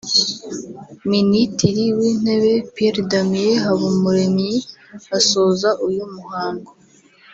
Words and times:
Minitiri 1.09 1.83
w’Intebe 1.97 2.53
Pierre 2.73 3.01
Damien 3.11 3.55
Habumuremyi 3.65 4.53
asoza 5.17 5.69
uyu 5.87 6.03
muhango 6.15 6.69